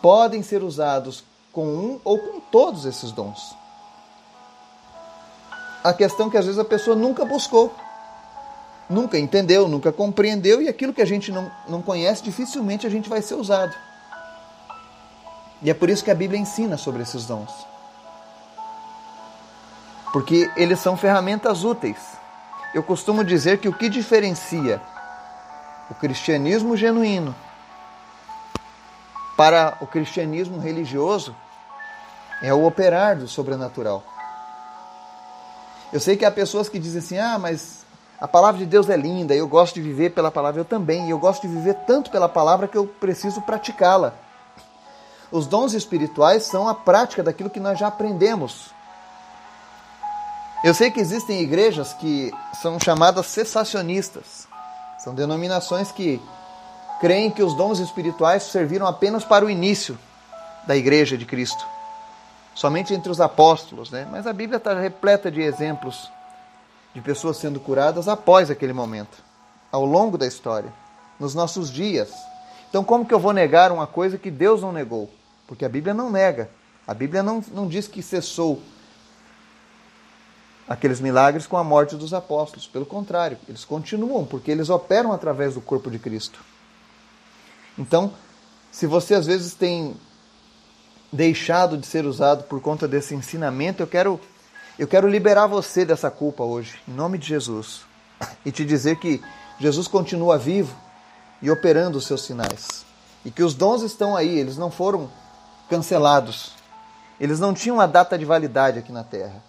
podem 0.00 0.42
ser 0.42 0.62
usados 0.62 1.22
com 1.52 1.66
um 1.66 2.00
ou 2.02 2.18
com 2.18 2.40
todos 2.40 2.86
esses 2.86 3.12
dons. 3.12 3.54
A 5.84 5.92
questão 5.92 6.28
é 6.28 6.30
que 6.30 6.38
às 6.38 6.46
vezes 6.46 6.58
a 6.58 6.64
pessoa 6.64 6.96
nunca 6.96 7.26
buscou, 7.26 7.74
nunca 8.88 9.18
entendeu, 9.18 9.68
nunca 9.68 9.92
compreendeu, 9.92 10.60
e 10.60 10.68
aquilo 10.68 10.92
que 10.92 11.02
a 11.02 11.06
gente 11.06 11.30
não, 11.30 11.50
não 11.68 11.82
conhece, 11.82 12.22
dificilmente 12.22 12.86
a 12.86 12.90
gente 12.90 13.08
vai 13.08 13.22
ser 13.22 13.34
usado. 13.34 13.74
E 15.62 15.70
é 15.70 15.74
por 15.74 15.88
isso 15.88 16.04
que 16.04 16.10
a 16.10 16.14
Bíblia 16.14 16.40
ensina 16.40 16.76
sobre 16.76 17.02
esses 17.02 17.24
dons. 17.24 17.50
Porque 20.12 20.50
eles 20.56 20.80
são 20.80 20.96
ferramentas 20.96 21.64
úteis. 21.64 21.98
Eu 22.74 22.82
costumo 22.82 23.24
dizer 23.24 23.58
que 23.58 23.68
o 23.68 23.72
que 23.72 23.88
diferencia 23.88 24.80
o 25.90 25.94
cristianismo 25.94 26.76
genuíno 26.76 27.34
para 29.36 29.76
o 29.80 29.86
cristianismo 29.86 30.58
religioso 30.58 31.34
é 32.42 32.52
o 32.52 32.64
operar 32.66 33.16
do 33.16 33.28
sobrenatural. 33.28 34.02
Eu 35.92 36.00
sei 36.00 36.16
que 36.16 36.24
há 36.24 36.30
pessoas 36.30 36.68
que 36.68 36.78
dizem 36.78 36.98
assim: 37.00 37.18
ah, 37.18 37.38
mas 37.38 37.84
a 38.22 38.28
palavra 38.28 38.60
de 38.60 38.66
Deus 38.66 38.88
é 38.88 38.96
linda, 38.96 39.34
eu 39.34 39.48
gosto 39.48 39.74
de 39.74 39.82
viver 39.82 40.10
pela 40.10 40.30
palavra, 40.30 40.60
eu 40.60 40.64
também, 40.64 41.08
e 41.08 41.10
eu 41.10 41.18
gosto 41.18 41.42
de 41.42 41.48
viver 41.48 41.74
tanto 41.88 42.08
pela 42.08 42.28
palavra 42.28 42.68
que 42.68 42.78
eu 42.78 42.86
preciso 42.86 43.42
praticá-la. 43.42 44.14
Os 45.32 45.44
dons 45.44 45.72
espirituais 45.74 46.44
são 46.44 46.68
a 46.68 46.72
prática 46.72 47.20
daquilo 47.20 47.50
que 47.50 47.58
nós 47.58 47.76
já 47.80 47.88
aprendemos. 47.88 48.70
Eu 50.62 50.72
sei 50.72 50.88
que 50.88 51.00
existem 51.00 51.40
igrejas 51.40 51.94
que 51.94 52.32
são 52.62 52.78
chamadas 52.78 53.26
cessacionistas. 53.26 54.46
São 55.00 55.16
denominações 55.16 55.90
que 55.90 56.22
creem 57.00 57.28
que 57.28 57.42
os 57.42 57.56
dons 57.56 57.80
espirituais 57.80 58.44
serviram 58.44 58.86
apenas 58.86 59.24
para 59.24 59.44
o 59.44 59.50
início 59.50 59.98
da 60.64 60.76
igreja 60.76 61.18
de 61.18 61.26
Cristo, 61.26 61.66
somente 62.54 62.94
entre 62.94 63.10
os 63.10 63.20
apóstolos, 63.20 63.90
né? 63.90 64.06
Mas 64.08 64.28
a 64.28 64.32
Bíblia 64.32 64.58
está 64.58 64.78
repleta 64.78 65.28
de 65.28 65.42
exemplos 65.42 66.08
de 66.94 67.00
pessoas 67.00 67.36
sendo 67.36 67.58
curadas 67.58 68.08
após 68.08 68.50
aquele 68.50 68.72
momento, 68.72 69.22
ao 69.70 69.84
longo 69.84 70.18
da 70.18 70.26
história, 70.26 70.72
nos 71.18 71.34
nossos 71.34 71.70
dias. 71.70 72.12
Então, 72.68 72.84
como 72.84 73.06
que 73.06 73.14
eu 73.14 73.18
vou 73.18 73.32
negar 73.32 73.72
uma 73.72 73.86
coisa 73.86 74.18
que 74.18 74.30
Deus 74.30 74.62
não 74.62 74.72
negou? 74.72 75.10
Porque 75.46 75.64
a 75.64 75.68
Bíblia 75.68 75.94
não 75.94 76.10
nega. 76.10 76.50
A 76.86 76.94
Bíblia 76.94 77.22
não, 77.22 77.42
não 77.52 77.68
diz 77.68 77.86
que 77.86 78.02
cessou 78.02 78.60
aqueles 80.68 81.00
milagres 81.00 81.46
com 81.46 81.56
a 81.56 81.64
morte 81.64 81.96
dos 81.96 82.14
apóstolos. 82.14 82.66
Pelo 82.66 82.86
contrário, 82.86 83.38
eles 83.48 83.64
continuam, 83.64 84.24
porque 84.24 84.50
eles 84.50 84.70
operam 84.70 85.12
através 85.12 85.54
do 85.54 85.60
corpo 85.60 85.90
de 85.90 85.98
Cristo. 85.98 86.40
Então, 87.78 88.12
se 88.70 88.86
você 88.86 89.14
às 89.14 89.26
vezes 89.26 89.54
tem 89.54 89.94
deixado 91.12 91.76
de 91.76 91.86
ser 91.86 92.06
usado 92.06 92.44
por 92.44 92.60
conta 92.60 92.88
desse 92.88 93.14
ensinamento, 93.14 93.82
eu 93.82 93.86
quero 93.86 94.18
eu 94.78 94.88
quero 94.88 95.08
liberar 95.08 95.46
você 95.46 95.84
dessa 95.84 96.10
culpa 96.10 96.42
hoje, 96.42 96.80
em 96.88 96.92
nome 96.92 97.18
de 97.18 97.26
Jesus, 97.26 97.82
e 98.44 98.50
te 98.50 98.64
dizer 98.64 98.96
que 98.96 99.22
Jesus 99.58 99.86
continua 99.86 100.38
vivo 100.38 100.74
e 101.40 101.50
operando 101.50 101.98
os 101.98 102.06
seus 102.06 102.22
sinais. 102.22 102.84
E 103.24 103.30
que 103.30 103.42
os 103.42 103.54
dons 103.54 103.82
estão 103.82 104.16
aí, 104.16 104.38
eles 104.38 104.56
não 104.56 104.70
foram 104.70 105.10
cancelados. 105.68 106.52
Eles 107.20 107.38
não 107.38 107.54
tinham 107.54 107.76
uma 107.76 107.86
data 107.86 108.18
de 108.18 108.24
validade 108.24 108.78
aqui 108.78 108.90
na 108.90 109.04
terra. 109.04 109.42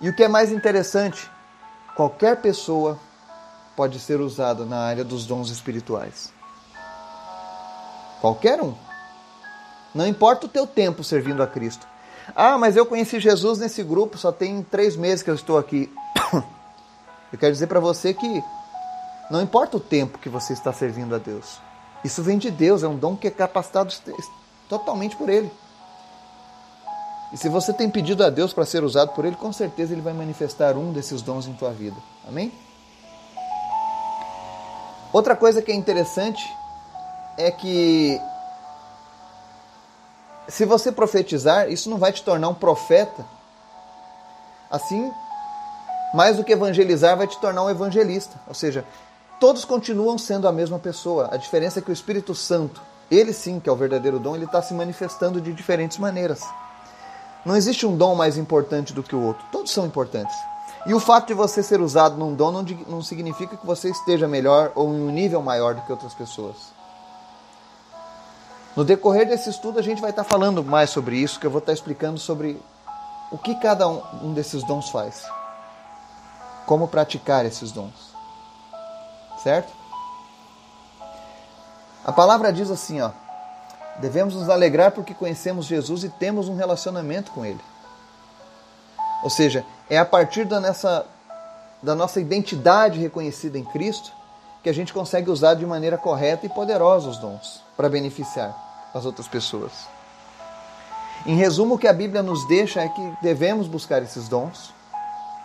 E 0.00 0.08
o 0.08 0.14
que 0.14 0.24
é 0.24 0.28
mais 0.28 0.50
interessante, 0.50 1.30
qualquer 1.94 2.40
pessoa 2.40 2.98
pode 3.76 3.98
ser 3.98 4.20
usada 4.20 4.64
na 4.64 4.78
área 4.78 5.04
dos 5.04 5.26
dons 5.26 5.50
espirituais. 5.50 6.32
Qualquer 8.20 8.60
um. 8.62 8.74
Não 9.94 10.06
importa 10.06 10.46
o 10.46 10.48
teu 10.48 10.66
tempo 10.66 11.02
servindo 11.02 11.42
a 11.42 11.46
Cristo. 11.46 11.86
Ah, 12.34 12.56
mas 12.58 12.76
eu 12.76 12.86
conheci 12.86 13.18
Jesus 13.18 13.58
nesse 13.58 13.82
grupo, 13.82 14.18
só 14.18 14.30
tem 14.30 14.62
três 14.62 14.96
meses 14.96 15.22
que 15.22 15.30
eu 15.30 15.34
estou 15.34 15.58
aqui. 15.58 15.92
Eu 17.32 17.38
quero 17.38 17.52
dizer 17.52 17.68
para 17.68 17.78
você 17.78 18.12
que 18.12 18.42
não 19.30 19.40
importa 19.40 19.76
o 19.76 19.80
tempo 19.80 20.18
que 20.18 20.28
você 20.28 20.52
está 20.52 20.72
servindo 20.72 21.14
a 21.14 21.18
Deus. 21.18 21.60
Isso 22.02 22.24
vem 22.24 22.38
de 22.38 22.50
Deus, 22.50 22.82
é 22.82 22.88
um 22.88 22.96
dom 22.96 23.16
que 23.16 23.28
é 23.28 23.30
capacitado 23.30 23.94
totalmente 24.68 25.14
por 25.14 25.28
Ele. 25.28 25.48
E 27.32 27.36
se 27.36 27.48
você 27.48 27.72
tem 27.72 27.88
pedido 27.88 28.24
a 28.24 28.30
Deus 28.30 28.52
para 28.52 28.66
ser 28.66 28.82
usado 28.82 29.12
por 29.12 29.24
Ele, 29.24 29.36
com 29.36 29.52
certeza 29.52 29.92
Ele 29.92 30.02
vai 30.02 30.12
manifestar 30.12 30.76
um 30.76 30.92
desses 30.92 31.22
dons 31.22 31.46
em 31.46 31.52
tua 31.52 31.70
vida. 31.70 31.96
Amém? 32.26 32.52
Outra 35.12 35.36
coisa 35.36 35.62
que 35.62 35.70
é 35.70 35.74
interessante 35.74 36.44
é 37.36 37.50
que 37.50 38.20
se 40.50 40.64
você 40.64 40.90
profetizar, 40.90 41.70
isso 41.70 41.88
não 41.88 41.96
vai 41.96 42.12
te 42.12 42.22
tornar 42.22 42.48
um 42.48 42.54
profeta. 42.54 43.24
Assim, 44.70 45.10
mais 46.12 46.36
do 46.36 46.44
que 46.44 46.52
evangelizar, 46.52 47.16
vai 47.16 47.26
te 47.26 47.38
tornar 47.40 47.62
um 47.64 47.70
evangelista. 47.70 48.38
Ou 48.48 48.54
seja, 48.54 48.84
todos 49.38 49.64
continuam 49.64 50.18
sendo 50.18 50.48
a 50.48 50.52
mesma 50.52 50.78
pessoa. 50.78 51.28
A 51.32 51.36
diferença 51.36 51.78
é 51.78 51.82
que 51.82 51.90
o 51.90 51.92
Espírito 51.92 52.34
Santo, 52.34 52.82
ele 53.10 53.32
sim, 53.32 53.60
que 53.60 53.68
é 53.68 53.72
o 53.72 53.76
verdadeiro 53.76 54.18
dom, 54.18 54.34
ele 54.34 54.44
está 54.44 54.60
se 54.60 54.74
manifestando 54.74 55.40
de 55.40 55.52
diferentes 55.52 55.98
maneiras. 55.98 56.42
Não 57.44 57.56
existe 57.56 57.86
um 57.86 57.96
dom 57.96 58.14
mais 58.14 58.36
importante 58.36 58.92
do 58.92 59.02
que 59.02 59.14
o 59.14 59.22
outro. 59.22 59.44
Todos 59.50 59.72
são 59.72 59.86
importantes. 59.86 60.36
E 60.86 60.94
o 60.94 61.00
fato 61.00 61.28
de 61.28 61.34
você 61.34 61.62
ser 61.62 61.80
usado 61.80 62.16
num 62.16 62.34
dom 62.34 62.50
não, 62.50 62.62
não 62.88 63.02
significa 63.02 63.56
que 63.56 63.66
você 63.66 63.90
esteja 63.90 64.26
melhor 64.26 64.72
ou 64.74 64.92
em 64.92 65.00
um 65.00 65.10
nível 65.10 65.42
maior 65.42 65.74
do 65.74 65.82
que 65.82 65.92
outras 65.92 66.14
pessoas. 66.14 66.79
No 68.76 68.84
decorrer 68.84 69.26
desse 69.26 69.50
estudo, 69.50 69.78
a 69.78 69.82
gente 69.82 70.00
vai 70.00 70.10
estar 70.10 70.24
falando 70.24 70.62
mais 70.64 70.90
sobre 70.90 71.16
isso, 71.16 71.40
que 71.40 71.46
eu 71.46 71.50
vou 71.50 71.58
estar 71.58 71.72
explicando 71.72 72.18
sobre 72.18 72.60
o 73.30 73.38
que 73.38 73.54
cada 73.56 73.88
um 73.88 74.32
desses 74.32 74.62
dons 74.62 74.88
faz. 74.90 75.24
Como 76.66 76.86
praticar 76.86 77.44
esses 77.44 77.72
dons. 77.72 78.14
Certo? 79.42 79.72
A 82.04 82.12
palavra 82.12 82.52
diz 82.52 82.70
assim, 82.70 83.00
ó. 83.00 83.10
Devemos 83.98 84.34
nos 84.34 84.48
alegrar 84.48 84.92
porque 84.92 85.12
conhecemos 85.12 85.66
Jesus 85.66 86.04
e 86.04 86.08
temos 86.08 86.48
um 86.48 86.56
relacionamento 86.56 87.32
com 87.32 87.44
Ele. 87.44 87.60
Ou 89.22 89.28
seja, 89.28 89.64
é 89.90 89.98
a 89.98 90.04
partir 90.04 90.44
da 90.44 90.60
nossa, 90.60 91.06
da 91.82 91.94
nossa 91.94 92.20
identidade 92.20 92.98
reconhecida 92.98 93.58
em 93.58 93.64
Cristo 93.64 94.12
que 94.62 94.68
a 94.68 94.74
gente 94.74 94.92
consegue 94.92 95.30
usar 95.30 95.54
de 95.54 95.64
maneira 95.64 95.96
correta 95.96 96.44
e 96.44 96.48
poderosa 96.48 97.08
os 97.08 97.18
dons 97.18 97.62
para 97.76 97.88
beneficiar 97.88 98.54
as 98.94 99.04
outras 99.04 99.26
pessoas. 99.26 99.72
Em 101.26 101.36
resumo, 101.36 101.74
o 101.74 101.78
que 101.78 101.88
a 101.88 101.92
Bíblia 101.92 102.22
nos 102.22 102.46
deixa 102.48 102.80
é 102.80 102.88
que 102.88 103.12
devemos 103.22 103.66
buscar 103.66 104.02
esses 104.02 104.28
dons. 104.28 104.72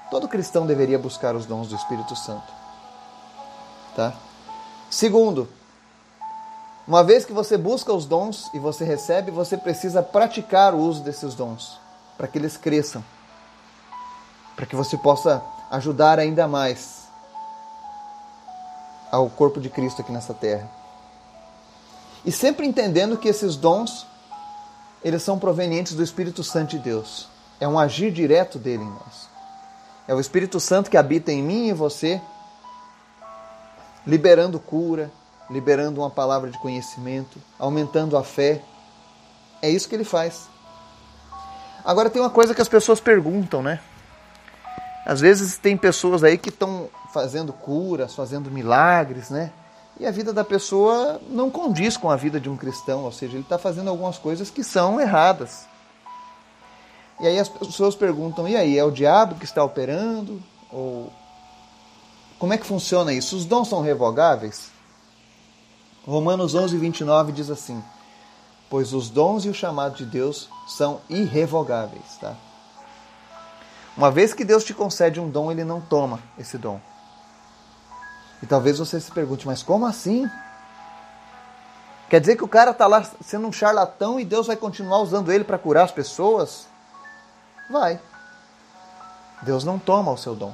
Todo 0.09 0.27
cristão 0.27 0.65
deveria 0.65 0.97
buscar 0.97 1.35
os 1.35 1.45
dons 1.45 1.67
do 1.67 1.75
Espírito 1.75 2.15
Santo. 2.15 2.53
Tá? 3.95 4.13
Segundo, 4.89 5.49
uma 6.87 7.03
vez 7.03 7.25
que 7.25 7.33
você 7.33 7.57
busca 7.57 7.91
os 7.91 8.05
dons 8.05 8.49
e 8.53 8.59
você 8.59 8.85
recebe, 8.85 9.31
você 9.31 9.57
precisa 9.57 10.03
praticar 10.03 10.73
o 10.73 10.79
uso 10.79 11.03
desses 11.03 11.33
dons 11.33 11.79
para 12.17 12.27
que 12.27 12.37
eles 12.37 12.55
cresçam, 12.55 13.03
para 14.55 14.65
que 14.65 14.75
você 14.75 14.97
possa 14.97 15.41
ajudar 15.71 16.19
ainda 16.19 16.47
mais 16.47 17.04
ao 19.15 19.29
corpo 19.29 19.59
de 19.59 19.69
Cristo 19.69 20.01
aqui 20.01 20.11
nessa 20.11 20.33
terra. 20.33 20.69
E 22.25 22.31
sempre 22.31 22.65
entendendo 22.65 23.17
que 23.17 23.27
esses 23.27 23.55
dons 23.55 24.05
eles 25.03 25.21
são 25.21 25.37
provenientes 25.37 25.93
do 25.93 26.03
Espírito 26.03 26.43
Santo 26.43 26.71
de 26.71 26.79
Deus. 26.79 27.27
É 27.59 27.67
um 27.67 27.77
agir 27.77 28.11
direto 28.11 28.57
dele 28.57 28.83
em 28.83 28.89
nós. 28.89 29.29
É 30.07 30.13
o 30.15 30.19
Espírito 30.19 30.59
Santo 30.59 30.89
que 30.89 30.97
habita 30.97 31.31
em 31.31 31.43
mim 31.43 31.67
e 31.67 31.69
em 31.69 31.73
você, 31.73 32.19
liberando 34.05 34.59
cura, 34.59 35.11
liberando 35.49 36.01
uma 36.01 36.09
palavra 36.09 36.49
de 36.49 36.57
conhecimento, 36.57 37.39
aumentando 37.59 38.17
a 38.17 38.23
fé. 38.23 38.63
É 39.61 39.69
isso 39.69 39.87
que 39.87 39.95
ele 39.95 40.03
faz. 40.03 40.47
Agora 41.83 42.09
tem 42.09 42.21
uma 42.21 42.31
coisa 42.31 42.55
que 42.55 42.61
as 42.61 42.67
pessoas 42.67 42.99
perguntam, 42.99 43.61
né? 43.61 43.79
Às 45.05 45.21
vezes 45.21 45.57
tem 45.57 45.77
pessoas 45.77 46.23
aí 46.23 46.37
que 46.37 46.49
estão 46.49 46.89
fazendo 47.13 47.53
curas, 47.53 48.15
fazendo 48.15 48.49
milagres, 48.49 49.29
né? 49.29 49.51
E 49.99 50.05
a 50.05 50.11
vida 50.11 50.33
da 50.33 50.43
pessoa 50.43 51.21
não 51.29 51.49
condiz 51.49 51.95
com 51.95 52.09
a 52.09 52.15
vida 52.15 52.39
de 52.39 52.49
um 52.49 52.57
cristão, 52.57 53.03
ou 53.03 53.11
seja, 53.11 53.33
ele 53.33 53.43
está 53.43 53.57
fazendo 53.57 53.89
algumas 53.89 54.17
coisas 54.17 54.49
que 54.49 54.63
são 54.63 54.99
erradas. 54.99 55.65
E 57.19 57.27
aí 57.27 57.39
as 57.39 57.47
pessoas 57.47 57.95
perguntam: 57.95 58.47
e 58.47 58.57
aí, 58.57 58.77
é 58.77 58.83
o 58.83 58.91
diabo 58.91 59.35
que 59.35 59.45
está 59.45 59.63
operando? 59.63 60.41
Ou 60.71 61.11
como 62.37 62.53
é 62.53 62.57
que 62.57 62.65
funciona 62.65 63.13
isso? 63.13 63.37
Os 63.37 63.45
dons 63.45 63.69
são 63.69 63.81
revogáveis? 63.81 64.69
Romanos 66.05 66.53
11, 66.53 66.77
29 66.77 67.31
diz 67.31 67.49
assim: 67.49 67.81
Pois 68.69 68.93
os 68.93 69.09
dons 69.09 69.45
e 69.45 69.49
o 69.49 69.53
chamado 69.53 69.95
de 69.95 70.05
Deus 70.05 70.49
são 70.67 70.99
irrevogáveis. 71.09 72.17
Tá? 72.19 72.35
Uma 73.97 74.11
vez 74.11 74.33
que 74.33 74.43
Deus 74.43 74.63
te 74.63 74.73
concede 74.73 75.19
um 75.19 75.29
dom, 75.29 75.51
ele 75.51 75.63
não 75.63 75.79
toma 75.79 76.19
esse 76.37 76.57
dom. 76.57 76.81
E 78.43 78.45
talvez 78.45 78.77
você 78.77 78.99
se 78.99 79.11
pergunte, 79.11 79.47
mas 79.47 79.63
como 79.63 79.85
assim? 79.85 80.29
Quer 82.09 82.19
dizer 82.19 82.35
que 82.35 82.43
o 82.43 82.47
cara 82.47 82.71
está 82.71 82.85
lá 82.87 83.03
sendo 83.21 83.47
um 83.47 83.51
charlatão 83.51 84.19
e 84.19 84.25
Deus 84.25 84.47
vai 84.47 84.55
continuar 84.55 84.99
usando 84.99 85.31
ele 85.31 85.43
para 85.43 85.57
curar 85.57 85.85
as 85.85 85.91
pessoas? 85.91 86.67
Vai. 87.69 87.99
Deus 89.41 89.63
não 89.63 89.79
toma 89.79 90.11
o 90.11 90.17
seu 90.17 90.35
dom. 90.35 90.53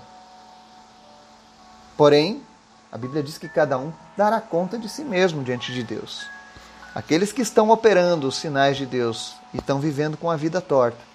Porém, 1.97 2.43
a 2.91 2.97
Bíblia 2.97 3.23
diz 3.23 3.37
que 3.37 3.49
cada 3.49 3.77
um 3.77 3.91
dará 4.15 4.39
conta 4.39 4.77
de 4.77 4.87
si 4.87 5.03
mesmo 5.03 5.43
diante 5.43 5.73
de 5.73 5.83
Deus. 5.83 6.25
Aqueles 6.93 7.31
que 7.31 7.41
estão 7.41 7.69
operando 7.69 8.27
os 8.27 8.37
sinais 8.37 8.77
de 8.77 8.85
Deus 8.85 9.35
e 9.53 9.57
estão 9.57 9.79
vivendo 9.79 10.17
com 10.17 10.29
a 10.29 10.35
vida 10.35 10.61
torta. 10.61 11.10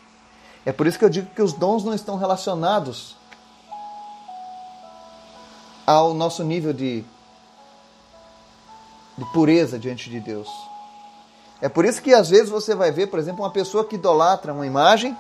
É 0.67 0.73
por 0.73 0.87
isso 0.87 0.99
que 0.99 1.05
eu 1.05 1.09
digo 1.09 1.31
que 1.31 1.41
os 1.41 1.55
dons 1.55 1.83
não 1.85 1.95
estão 1.95 2.19
relacionados 2.19 3.17
ao 5.87 6.13
nosso 6.13 6.45
nível 6.45 6.73
de 6.75 7.05
de 9.17 9.25
pureza 9.27 9.79
diante 9.79 10.11
de 10.11 10.21
Deus. 10.21 10.49
É 11.61 11.69
por 11.69 11.85
isso 11.85 12.03
que 12.03 12.13
às 12.13 12.29
vezes 12.29 12.51
você 12.51 12.75
vai 12.75 12.91
ver, 12.91 13.07
por 13.07 13.19
exemplo, 13.19 13.43
uma 13.43 13.51
pessoa 13.51 13.85
que 13.85 13.95
idolatra 13.95 14.53
uma 14.53 14.67
imagem, 14.67 15.17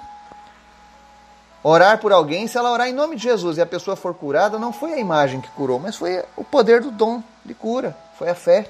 orar 1.63 1.99
por 1.99 2.13
alguém, 2.13 2.47
se 2.47 2.59
ela 2.59 2.71
orar 2.71 2.89
em 2.89 2.93
nome 2.93 3.17
de 3.17 3.23
Jesus 3.23 3.57
e 3.57 3.63
a 3.63 3.67
pessoa 3.67 3.97
for 3.97 4.15
curada, 4.15 4.59
não 4.59 4.73
foi 4.73 4.93
a 4.93 4.99
imagem 4.99 5.41
que 5.41 5.49
curou, 5.51 5.79
mas 5.79 5.97
foi 5.97 6.23
o 6.37 6.45
poder 6.45 6.83
do 6.83 6.91
dom 6.91 7.23
de 7.45 7.55
cura, 7.55 7.97
foi 8.19 8.29
a 8.29 8.35
fé. 8.35 8.69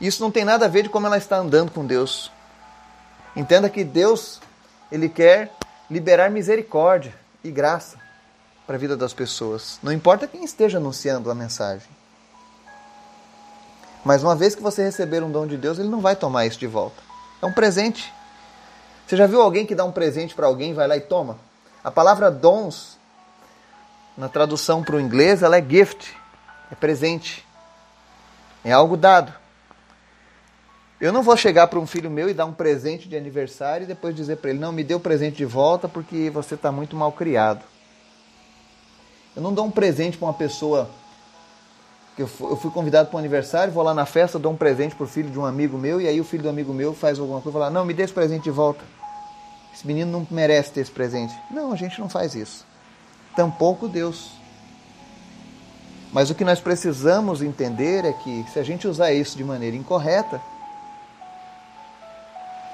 Isso 0.00 0.22
não 0.22 0.30
tem 0.30 0.44
nada 0.44 0.66
a 0.66 0.68
ver 0.68 0.82
de 0.82 0.88
como 0.90 1.06
ela 1.06 1.16
está 1.16 1.38
andando 1.38 1.72
com 1.72 1.86
Deus. 1.86 2.30
Entenda 3.34 3.70
que 3.70 3.82
Deus, 3.82 4.40
ele 4.92 5.08
quer 5.08 5.50
liberar 5.90 6.30
misericórdia 6.30 7.14
e 7.42 7.50
graça 7.50 7.98
para 8.66 8.76
a 8.76 8.78
vida 8.78 8.96
das 8.96 9.14
pessoas. 9.14 9.78
Não 9.82 9.92
importa 9.92 10.26
quem 10.26 10.44
esteja 10.44 10.78
anunciando 10.78 11.30
a 11.30 11.34
mensagem. 11.34 11.88
Mas 14.04 14.22
uma 14.22 14.36
vez 14.36 14.54
que 14.54 14.62
você 14.62 14.82
receber 14.82 15.22
um 15.22 15.30
dom 15.30 15.46
de 15.46 15.56
Deus, 15.56 15.78
ele 15.78 15.88
não 15.88 16.00
vai 16.00 16.14
tomar 16.14 16.46
isso 16.46 16.58
de 16.58 16.66
volta. 16.66 17.02
É 17.42 17.46
um 17.46 17.52
presente. 17.52 18.12
Você 19.06 19.16
já 19.16 19.26
viu 19.26 19.40
alguém 19.40 19.64
que 19.64 19.74
dá 19.74 19.84
um 19.84 19.92
presente 19.92 20.34
para 20.34 20.46
alguém, 20.46 20.74
vai 20.74 20.86
lá 20.86 20.96
e 20.96 21.00
toma? 21.00 21.38
A 21.82 21.90
palavra 21.90 22.30
dons, 22.30 22.98
na 24.16 24.28
tradução 24.28 24.82
para 24.82 24.96
o 24.96 25.00
inglês, 25.00 25.42
ela 25.42 25.56
é 25.56 25.62
gift, 25.62 26.14
é 26.70 26.74
presente, 26.74 27.46
é 28.64 28.72
algo 28.72 28.96
dado. 28.96 29.32
Eu 31.00 31.12
não 31.12 31.22
vou 31.22 31.36
chegar 31.36 31.66
para 31.68 31.78
um 31.78 31.86
filho 31.86 32.10
meu 32.10 32.28
e 32.28 32.34
dar 32.34 32.46
um 32.46 32.52
presente 32.52 33.08
de 33.08 33.16
aniversário 33.16 33.84
e 33.84 33.86
depois 33.86 34.14
dizer 34.14 34.36
para 34.36 34.50
ele: 34.50 34.58
não, 34.58 34.72
me 34.72 34.82
dê 34.82 34.94
o 34.94 35.00
presente 35.00 35.36
de 35.36 35.44
volta 35.44 35.88
porque 35.88 36.30
você 36.30 36.54
está 36.54 36.72
muito 36.72 36.96
mal 36.96 37.12
criado. 37.12 37.64
Eu 39.36 39.42
não 39.42 39.54
dou 39.54 39.64
um 39.64 39.70
presente 39.70 40.18
para 40.18 40.26
uma 40.26 40.34
pessoa 40.34 40.90
eu 42.18 42.26
fui 42.26 42.70
convidado 42.72 43.08
para 43.08 43.16
um 43.16 43.20
aniversário, 43.20 43.72
vou 43.72 43.82
lá 43.82 43.94
na 43.94 44.04
festa, 44.04 44.38
dou 44.38 44.52
um 44.52 44.56
presente 44.56 44.94
para 44.94 45.04
o 45.04 45.06
filho 45.06 45.30
de 45.30 45.38
um 45.38 45.44
amigo 45.44 45.78
meu, 45.78 46.00
e 46.00 46.08
aí 46.08 46.20
o 46.20 46.24
filho 46.24 46.42
do 46.42 46.48
amigo 46.48 46.74
meu 46.74 46.92
faz 46.92 47.18
alguma 47.18 47.40
coisa 47.40 47.56
e 47.56 47.60
fala, 47.60 47.70
não, 47.70 47.84
me 47.84 47.94
dê 47.94 48.02
esse 48.02 48.12
presente 48.12 48.44
de 48.44 48.50
volta. 48.50 48.84
Esse 49.72 49.86
menino 49.86 50.10
não 50.10 50.26
merece 50.28 50.72
ter 50.72 50.80
esse 50.80 50.90
presente. 50.90 51.32
Não, 51.48 51.72
a 51.72 51.76
gente 51.76 52.00
não 52.00 52.08
faz 52.08 52.34
isso. 52.34 52.66
Tampouco 53.36 53.86
Deus. 53.86 54.32
Mas 56.12 56.28
o 56.28 56.34
que 56.34 56.44
nós 56.44 56.58
precisamos 56.58 57.40
entender 57.40 58.04
é 58.04 58.12
que 58.12 58.44
se 58.52 58.58
a 58.58 58.64
gente 58.64 58.88
usar 58.88 59.12
isso 59.12 59.36
de 59.36 59.44
maneira 59.44 59.76
incorreta, 59.76 60.40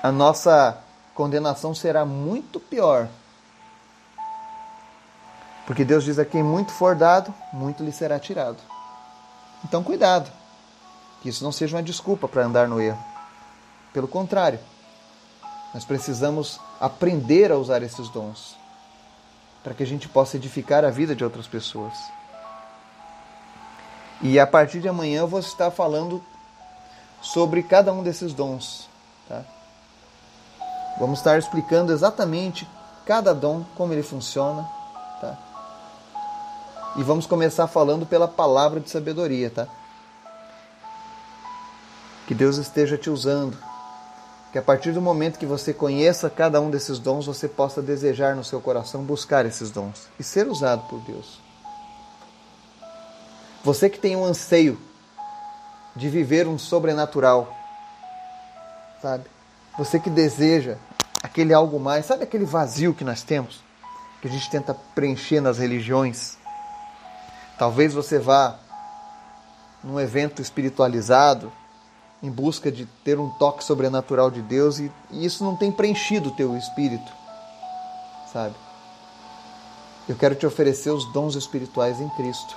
a 0.05 0.13
nossa 0.13 0.77
condenação 1.15 1.75
será 1.75 2.05
muito 2.05 2.61
pior. 2.61 3.09
Porque 5.67 5.83
Deus 5.83 6.05
diz 6.05 6.19
a 6.19 6.27
quem 6.27 6.43
muito 6.43 6.73
for 6.73 6.95
dado, 6.95 7.33
muito 7.55 7.83
lhe 7.83 7.91
será 7.91 8.19
tirado. 8.19 8.59
Então, 9.65 9.83
cuidado, 9.83 10.31
que 11.23 11.31
isso 11.31 11.43
não 11.43 11.51
seja 11.51 11.75
uma 11.79 11.83
desculpa 11.83 12.29
para 12.29 12.45
andar 12.45 12.69
no 12.69 12.83
erro. 12.83 13.03
Pelo 13.95 14.07
contrário, 14.07 14.61
nós 15.73 15.87
precisamos 15.87 16.61
aprender 16.79 17.51
a 17.51 17.57
usar 17.57 17.83
esses 17.83 18.11
dons 18.11 18.59
para 19.63 19.73
que 19.73 19.83
a 19.83 19.87
gente 19.87 20.07
possa 20.07 20.37
edificar 20.37 20.85
a 20.85 20.91
vida 20.91 21.17
de 21.17 21.25
outras 21.25 21.47
pessoas. 21.47 21.95
E 24.21 24.39
a 24.39 24.47
partir 24.47 24.83
de 24.83 24.89
amanhã 24.89 25.21
eu 25.21 25.29
vou 25.29 25.41
estar 25.41 25.71
falando 25.71 26.23
sobre 27.23 27.63
cada 27.63 27.91
um 27.91 28.03
desses 28.03 28.35
dons. 28.35 28.87
Tá? 29.27 29.54
Vamos 30.99 31.19
estar 31.19 31.39
explicando 31.39 31.93
exatamente 31.93 32.69
cada 33.05 33.35
dom, 33.35 33.65
como 33.75 33.93
ele 33.93 34.03
funciona. 34.03 34.69
Tá? 35.21 35.39
E 36.97 37.03
vamos 37.03 37.27
começar 37.27 37.67
falando 37.67 38.07
pela 38.07 38.29
palavra 38.29 38.79
de 38.79 38.89
sabedoria, 38.89 39.51
tá? 39.51 39.67
Que 42.27 42.35
Deus 42.35 42.57
esteja 42.57 42.97
te 42.97 43.11
usando. 43.11 43.57
Que 44.53 44.59
a 44.59 44.63
partir 44.63 44.93
do 44.93 45.03
momento 45.03 45.39
que 45.39 45.47
você 45.47 45.75
conheça 45.75 46.31
cada 46.31 46.61
um 46.61 46.71
desses 46.71 47.01
dons, 47.01 47.27
você 47.27 47.49
possa 47.49 47.83
desejar 47.83 48.37
no 48.37 48.45
seu 48.45 48.61
coração 48.61 49.03
buscar 49.03 49.45
esses 49.45 49.71
dons 49.71 50.07
e 50.19 50.23
ser 50.23 50.47
usado 50.47 50.83
por 50.89 51.01
Deus. 51.01 51.41
Você 53.65 53.91
que 53.91 53.99
tem 53.99 54.15
um 54.15 54.25
anseio 54.25 54.79
de 55.97 56.09
viver 56.09 56.47
um 56.47 56.59
sobrenatural, 56.59 57.53
sabe? 59.03 59.25
Você 59.79 59.99
que 59.99 60.11
deseja 60.11 60.77
aquele 61.23 61.53
algo 61.53 61.81
mais, 61.81 62.07
sabe 62.07 62.25
aquele 62.25 62.45
vazio 62.45 62.95
que 62.95 63.05
nós 63.05 63.23
temos? 63.23 63.63
Que 64.21 64.29
a 64.29 64.31
gente 64.31 64.51
tenta 64.51 64.75
preencher 64.95 65.41
nas 65.41 65.59
religiões 65.59 66.39
Talvez 67.59 67.95
você 67.95 68.19
vá 68.19 68.57
num 69.83 70.01
evento 70.01 70.43
espiritualizado 70.43 71.53
em 72.23 72.31
busca 72.31 72.73
de 72.73 72.87
ter 73.05 73.19
um 73.19 73.31
toque 73.31 73.63
sobrenatural 73.63 74.31
de 74.31 74.43
Deus 74.43 74.79
e, 74.79 74.91
e 75.11 75.25
isso 75.25 75.45
não 75.45 75.55
tem 75.55 75.71
preenchido 75.71 76.31
o 76.31 76.33
teu 76.33 76.57
espírito, 76.57 77.13
sabe? 78.33 78.55
Eu 80.09 80.17
quero 80.17 80.35
te 80.35 80.47
oferecer 80.47 80.91
os 80.91 81.11
dons 81.13 81.35
espirituais 81.35 82.01
em 82.01 82.09
Cristo. 82.11 82.57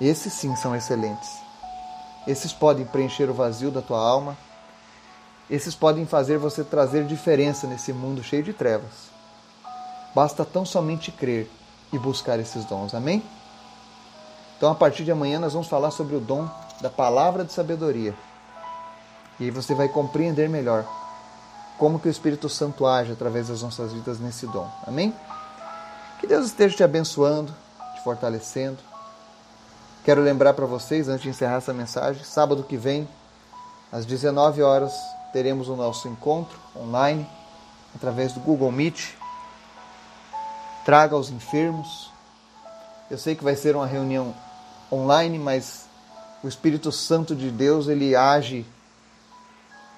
Esses 0.00 0.32
sim 0.32 0.54
são 0.56 0.76
excelentes. 0.76 1.30
Esses 2.26 2.52
podem 2.52 2.84
preencher 2.84 3.30
o 3.30 3.34
vazio 3.34 3.70
da 3.70 3.80
tua 3.80 3.98
alma. 3.98 4.36
Esses 5.52 5.74
podem 5.74 6.06
fazer 6.06 6.38
você 6.38 6.64
trazer 6.64 7.04
diferença 7.04 7.66
nesse 7.66 7.92
mundo 7.92 8.22
cheio 8.22 8.42
de 8.42 8.54
trevas. 8.54 9.12
Basta 10.14 10.46
tão 10.46 10.64
somente 10.64 11.12
crer 11.12 11.46
e 11.92 11.98
buscar 11.98 12.40
esses 12.40 12.64
dons. 12.64 12.94
Amém? 12.94 13.22
Então, 14.56 14.72
a 14.72 14.74
partir 14.74 15.04
de 15.04 15.12
amanhã, 15.12 15.38
nós 15.38 15.52
vamos 15.52 15.68
falar 15.68 15.90
sobre 15.90 16.16
o 16.16 16.20
dom 16.20 16.48
da 16.80 16.88
palavra 16.88 17.44
de 17.44 17.52
sabedoria. 17.52 18.14
E 19.38 19.44
aí 19.44 19.50
você 19.50 19.74
vai 19.74 19.90
compreender 19.90 20.48
melhor 20.48 20.86
como 21.76 22.00
que 22.00 22.08
o 22.08 22.10
Espírito 22.10 22.48
Santo 22.48 22.86
age 22.86 23.12
através 23.12 23.48
das 23.48 23.60
nossas 23.60 23.92
vidas 23.92 24.18
nesse 24.18 24.46
dom. 24.46 24.70
Amém? 24.86 25.14
Que 26.18 26.26
Deus 26.26 26.46
esteja 26.46 26.76
te 26.78 26.82
abençoando, 26.82 27.54
te 27.94 28.02
fortalecendo. 28.02 28.78
Quero 30.02 30.22
lembrar 30.22 30.54
para 30.54 30.64
vocês, 30.64 31.08
antes 31.08 31.24
de 31.24 31.28
encerrar 31.28 31.56
essa 31.56 31.74
mensagem, 31.74 32.24
sábado 32.24 32.64
que 32.64 32.78
vem, 32.78 33.06
às 33.92 34.06
19 34.06 34.62
horas, 34.62 34.94
teremos 35.32 35.68
o 35.68 35.76
nosso 35.76 36.08
encontro 36.08 36.58
online 36.76 37.26
através 37.94 38.32
do 38.32 38.40
Google 38.40 38.70
Meet. 38.70 39.14
Traga 40.84 41.16
os 41.16 41.30
enfermos. 41.30 42.10
Eu 43.10 43.18
sei 43.18 43.34
que 43.34 43.44
vai 43.44 43.56
ser 43.56 43.74
uma 43.74 43.86
reunião 43.86 44.34
online, 44.90 45.38
mas 45.38 45.86
o 46.42 46.48
Espírito 46.48 46.90
Santo 46.92 47.34
de 47.34 47.50
Deus 47.50 47.88
ele 47.88 48.14
age 48.14 48.66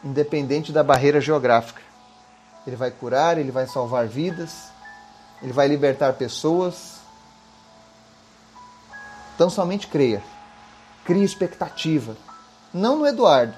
independente 0.04 0.70
da 0.70 0.82
barreira 0.82 1.20
geográfica. 1.20 1.80
Ele 2.66 2.76
vai 2.76 2.90
curar, 2.90 3.38
ele 3.38 3.50
vai 3.50 3.66
salvar 3.66 4.06
vidas, 4.06 4.68
ele 5.42 5.52
vai 5.52 5.66
libertar 5.66 6.12
pessoas. 6.14 6.98
Então 9.34 9.50
somente 9.50 9.86
creia. 9.86 10.22
Crie 11.04 11.24
expectativa. 11.24 12.16
Não 12.72 12.98
no 12.98 13.06
Eduardo, 13.06 13.54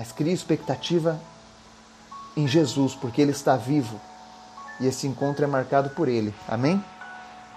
mas 0.00 0.12
crie 0.12 0.32
expectativa 0.32 1.20
em 2.34 2.48
Jesus, 2.48 2.94
porque 2.94 3.20
ele 3.20 3.32
está 3.32 3.54
vivo 3.54 4.00
e 4.80 4.86
esse 4.86 5.06
encontro 5.06 5.44
é 5.44 5.46
marcado 5.46 5.90
por 5.90 6.08
ele. 6.08 6.34
Amém? 6.48 6.82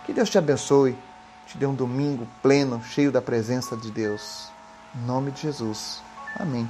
Que 0.06 0.12
Deus 0.12 0.30
te 0.30 0.38
abençoe 0.38 0.94
te 1.48 1.58
dê 1.58 1.66
um 1.66 1.74
domingo 1.74 2.28
pleno, 2.42 2.84
cheio 2.84 3.14
da 3.14 3.22
presença 3.22 3.78
de 3.78 3.92
Deus. 3.92 4.50
Em 4.94 5.06
nome 5.06 5.32
de 5.32 5.44
Jesus. 5.44 6.02
Amém. 6.38 6.68